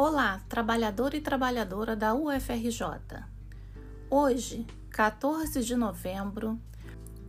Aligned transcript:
Olá, 0.00 0.40
trabalhador 0.48 1.12
e 1.12 1.20
trabalhadora 1.20 1.96
da 1.96 2.14
UFRJ. 2.14 2.84
Hoje, 4.08 4.64
14 4.90 5.64
de 5.64 5.74
novembro, 5.74 6.56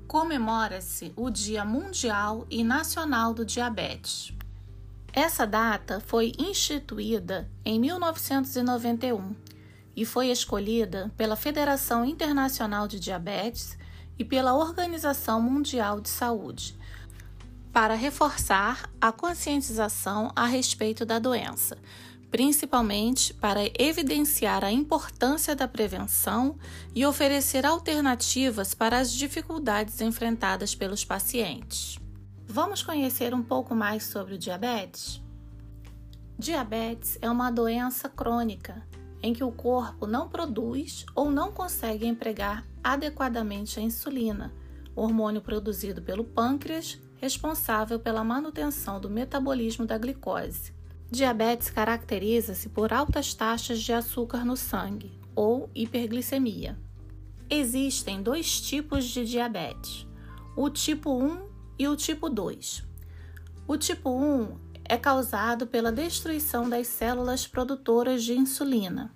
comemora-se 0.08 1.12
o 1.16 1.32
Dia 1.32 1.66
Mundial 1.66 2.46
e 2.48 2.64
Nacional 2.64 3.34
do 3.34 3.44
Diabetes. 3.44 4.32
Essa 5.12 5.48
data 5.48 6.00
foi 6.00 6.32
instituída 6.38 7.50
em 7.66 7.80
1991 7.80 9.36
e 9.96 10.06
foi 10.06 10.28
escolhida 10.28 11.12
pela 11.18 11.36
Federação 11.36 12.06
Internacional 12.06 12.88
de 12.88 13.00
Diabetes 13.00 13.76
e 14.16 14.24
pela 14.24 14.54
Organização 14.54 15.42
Mundial 15.42 16.00
de 16.00 16.10
Saúde 16.10 16.78
para 17.74 17.96
reforçar 17.96 18.90
a 19.00 19.12
conscientização 19.12 20.32
a 20.36 20.46
respeito 20.46 21.06
da 21.06 21.18
doença, 21.18 21.78
principalmente 22.32 23.34
para 23.34 23.62
evidenciar 23.78 24.64
a 24.64 24.72
importância 24.72 25.56
da 25.56 25.68
prevenção 25.68 26.58
e 26.94 27.06
oferecer 27.06 27.66
alternativas 27.66 28.74
para 28.74 29.00
as 29.00 29.12
dificuldades 29.12 30.00
enfrentadas 30.02 30.76
pelos 30.76 31.04
pacientes. 31.04 31.98
Vamos 32.48 32.82
conhecer 32.82 33.34
um 33.34 33.44
pouco 33.44 33.76
mais 33.76 34.04
sobre 34.04 34.36
o 34.36 34.38
diabetes? 34.38 35.22
Diabetes 36.38 37.18
é 37.22 37.30
uma 37.30 37.52
doença 37.52 38.08
crônica 38.08 38.82
em 39.22 39.34
que 39.34 39.44
o 39.44 39.52
corpo 39.52 40.08
não 40.08 40.30
produz 40.30 41.06
ou 41.14 41.30
não 41.30 41.52
consegue 41.52 42.08
empregar 42.08 42.66
adequadamente 42.84 43.80
a 43.80 43.84
insulina, 43.84 44.54
hormônio 44.96 45.42
produzido 45.42 46.02
pelo 46.02 46.24
pâncreas 46.24 46.98
responsável 47.18 48.00
pela 48.00 48.24
manutenção 48.24 49.00
do 49.00 49.10
metabolismo 49.10 49.86
da 49.86 49.98
glicose. 49.98 50.79
Diabetes 51.12 51.72
caracteriza-se 51.72 52.70
por 52.70 52.94
altas 52.94 53.34
taxas 53.34 53.82
de 53.82 53.92
açúcar 53.92 54.46
no 54.46 54.56
sangue 54.56 55.12
ou 55.36 55.68
hiperglicemia. 55.74 56.78
Existem 57.50 58.22
dois 58.22 58.62
tipos 58.62 59.06
de 59.06 59.26
diabetes: 59.26 60.06
o 60.56 60.70
tipo 60.70 61.12
1 61.12 61.50
e 61.80 61.88
o 61.88 61.96
tipo 61.96 62.30
2. 62.30 62.84
O 63.68 63.76
tipo 63.76 64.12
1 64.12 64.56
é 64.86 64.98
causado 64.98 65.66
pela 65.66 65.92
destruição 65.92 66.70
das 66.70 66.86
células 66.86 67.48
produtoras 67.48 68.24
de 68.24 68.34
insulina, 68.34 69.12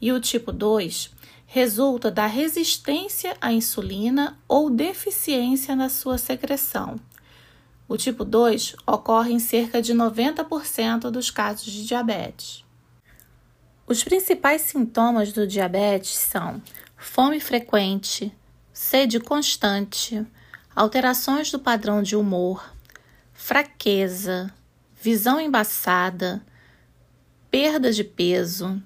e 0.00 0.10
o 0.10 0.20
tipo 0.20 0.50
2 0.50 1.14
resulta 1.46 2.10
da 2.10 2.26
resistência 2.26 3.36
à 3.40 3.52
insulina 3.52 4.36
ou 4.48 4.68
deficiência 4.68 5.76
na 5.76 5.88
sua 5.88 6.18
secreção, 6.18 6.96
o 7.88 7.96
tipo 7.96 8.24
2 8.24 8.76
ocorre 8.86 9.32
em 9.32 9.38
cerca 9.38 9.80
de 9.80 9.94
90% 9.94 11.10
dos 11.10 11.30
casos 11.30 11.72
de 11.72 11.86
diabetes. 11.86 12.64
Os 13.86 14.02
principais 14.02 14.62
sintomas 14.62 15.32
do 15.32 15.46
diabetes 15.46 16.18
são 16.18 16.60
fome 16.96 17.38
frequente, 17.38 18.32
sede 18.72 19.20
constante, 19.20 20.26
alterações 20.74 21.50
do 21.50 21.58
padrão 21.58 22.02
de 22.02 22.16
humor, 22.16 22.74
fraqueza, 23.32 24.52
visão 25.00 25.40
embaçada, 25.40 26.44
perda 27.48 27.92
de 27.92 28.02
peso, 28.02 28.82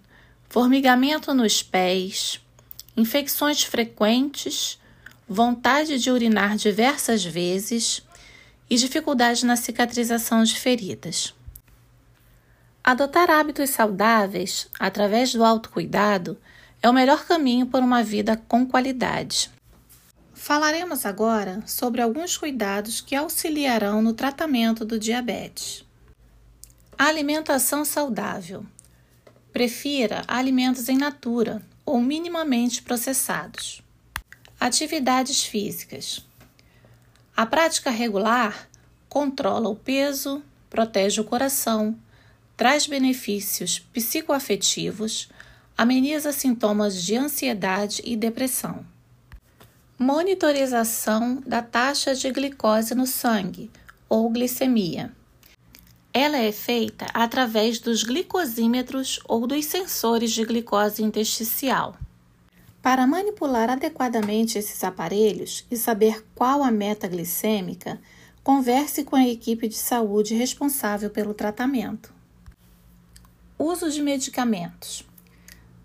formigamento 0.49 1.33
nos 1.33 1.63
pés, 1.63 2.41
infecções 2.95 3.63
frequentes, 3.63 4.79
vontade 5.27 5.99
de 5.99 6.11
urinar 6.11 6.57
diversas 6.57 7.25
vezes 7.25 8.03
e 8.71 8.77
dificuldade 8.77 9.45
na 9.45 9.57
cicatrização 9.57 10.45
de 10.45 10.59
feridas. 10.59 11.35
Adotar 12.83 13.29
hábitos 13.29 13.71
saudáveis 13.71 14.69
através 14.79 15.35
do 15.35 15.45
autocuidado 15.45 16.41
é 16.81 16.89
o 16.89 16.93
melhor 16.93 17.27
caminho 17.27 17.67
para 17.67 17.85
uma 17.85 18.03
vida 18.03 18.41
com 18.49 18.65
qualidade. 18.65 19.51
Falaremos 20.33 21.05
agora 21.05 21.63
sobre 21.67 22.01
alguns 22.01 22.39
cuidados 22.39 23.03
que 23.03 23.15
auxiliarão 23.15 24.01
no 24.01 24.15
tratamento 24.15 24.87
do 24.87 24.99
diabetes. 24.99 25.85
Alimentação 26.97 27.85
saudável. 27.85 28.65
Prefira 29.53 30.23
alimentos 30.27 30.89
em 30.89 30.97
natura 30.97 31.61
ou 31.85 32.01
minimamente 32.01 32.83
processados. 32.83 33.83
Atividades 34.59 35.43
físicas. 35.43 36.25
A 37.37 37.45
prática 37.45 37.91
regular 37.91 38.70
controla 39.11 39.69
o 39.69 39.75
peso, 39.75 40.41
protege 40.71 41.21
o 41.21 41.25
coração, 41.25 41.97
traz 42.57 42.87
benefícios 42.87 43.81
psicoafetivos, 43.93 45.29
ameniza 45.77 46.31
sintomas 46.31 47.03
de 47.03 47.17
ansiedade 47.17 48.01
e 48.05 48.17
depressão. 48.17 48.87
Monitorização 49.99 51.43
da 51.45 51.61
taxa 51.61 52.15
de 52.15 52.31
glicose 52.31 52.95
no 52.95 53.07
sangue 53.07 53.69
ou 54.09 54.31
glicemia. 54.31 55.11
Ela 56.15 56.39
é 56.39 56.53
feita 56.53 57.07
através 57.13 57.81
dos 57.81 58.05
glicosímetros 58.05 59.19
ou 59.29 59.47
dos 59.47 59.65
sensores 59.65 60.31
de 60.31 60.45
glicose 60.45 61.03
intersticial. 61.03 61.97
Para 62.81 63.07
manipular 63.07 63.71
adequadamente 63.71 64.57
esses 64.57 64.83
aparelhos 64.85 65.67
e 65.71 65.77
saber 65.77 66.25
qual 66.35 66.63
a 66.63 66.71
meta 66.71 67.07
glicêmica, 67.07 68.01
converse 68.43 69.05
com 69.05 69.17
a 69.17 69.27
equipe 69.27 69.69
de 69.69 69.77
saúde 69.77 70.35
responsável 70.35 71.11
pelo 71.11 71.35
tratamento. 71.35 72.13
Uso 73.59 73.91
de 73.91 74.03
medicamentos. 74.03 75.05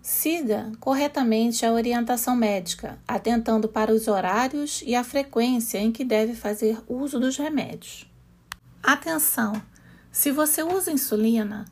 Siga 0.00 0.72
corretamente 0.80 1.66
a 1.66 1.72
orientação 1.72 2.36
médica, 2.36 2.98
atentando 3.06 3.68
para 3.68 3.92
os 3.92 4.08
horários 4.08 4.82
e 4.86 4.94
a 4.94 5.02
frequência 5.02 5.78
em 5.78 5.90
que 5.90 6.04
deve 6.04 6.34
fazer 6.34 6.78
uso 6.88 7.18
dos 7.18 7.36
remédios. 7.36 8.10
Atenção! 8.82 9.60
Se 10.10 10.30
você 10.30 10.62
usa 10.62 10.92
insulina, 10.92 11.66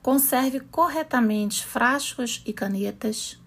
conserve 0.00 0.60
corretamente 0.60 1.66
frascos 1.66 2.42
e 2.46 2.52
canetas 2.52 3.38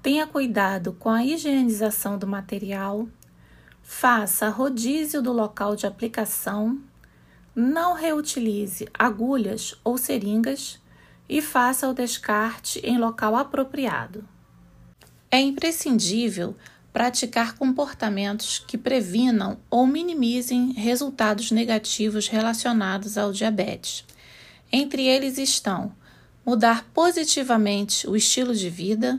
Tenha 0.00 0.26
cuidado 0.26 0.92
com 0.92 1.10
a 1.10 1.24
higienização 1.24 2.16
do 2.16 2.26
material, 2.26 3.08
faça 3.90 4.50
rodízio 4.50 5.22
do 5.22 5.32
local 5.32 5.74
de 5.74 5.86
aplicação, 5.86 6.78
não 7.56 7.94
reutilize 7.94 8.86
agulhas 8.92 9.74
ou 9.82 9.96
seringas 9.96 10.78
e 11.26 11.40
faça 11.40 11.88
o 11.88 11.94
descarte 11.94 12.80
em 12.80 12.98
local 12.98 13.34
apropriado. 13.34 14.28
É 15.30 15.40
imprescindível 15.40 16.54
praticar 16.92 17.54
comportamentos 17.54 18.58
que 18.58 18.76
previnam 18.76 19.56
ou 19.70 19.86
minimizem 19.86 20.72
resultados 20.72 21.50
negativos 21.50 22.28
relacionados 22.28 23.16
ao 23.16 23.32
diabetes. 23.32 24.04
Entre 24.70 25.06
eles 25.06 25.38
estão 25.38 25.94
mudar 26.44 26.84
positivamente 26.92 28.06
o 28.06 28.14
estilo 28.14 28.54
de 28.54 28.68
vida, 28.68 29.18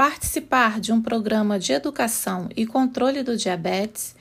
participar 0.00 0.80
de 0.80 0.94
um 0.94 1.02
programa 1.02 1.58
de 1.58 1.74
educação 1.74 2.48
e 2.56 2.66
controle 2.66 3.22
do 3.22 3.36
diabetes 3.36 4.16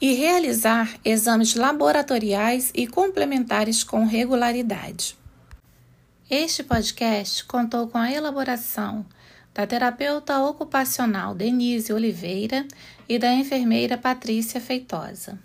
e 0.00 0.12
realizar 0.12 0.96
exames 1.04 1.56
laboratoriais 1.56 2.70
e 2.72 2.86
complementares 2.86 3.82
com 3.82 4.04
regularidade. 4.04 5.18
Este 6.30 6.62
podcast 6.62 7.44
contou 7.46 7.88
com 7.88 7.98
a 7.98 8.12
elaboração 8.12 9.04
da 9.52 9.66
terapeuta 9.66 10.40
ocupacional 10.40 11.34
Denise 11.34 11.92
Oliveira 11.92 12.64
e 13.08 13.18
da 13.18 13.34
enfermeira 13.34 13.98
Patrícia 13.98 14.60
Feitosa. 14.60 15.36